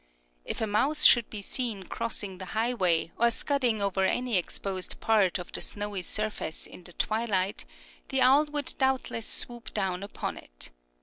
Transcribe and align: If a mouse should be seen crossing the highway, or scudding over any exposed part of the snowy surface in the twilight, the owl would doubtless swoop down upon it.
If 0.45 0.61
a 0.61 0.65
mouse 0.65 1.05
should 1.05 1.29
be 1.29 1.43
seen 1.43 1.83
crossing 1.83 2.39
the 2.39 2.45
highway, 2.57 3.11
or 3.19 3.29
scudding 3.29 3.83
over 3.83 4.03
any 4.03 4.35
exposed 4.35 4.99
part 4.99 5.37
of 5.37 5.51
the 5.51 5.61
snowy 5.61 6.01
surface 6.01 6.65
in 6.65 6.85
the 6.85 6.93
twilight, 6.93 7.65
the 8.09 8.21
owl 8.21 8.45
would 8.45 8.73
doubtless 8.79 9.27
swoop 9.27 9.71
down 9.75 10.01
upon 10.01 10.37
it. 10.39 10.71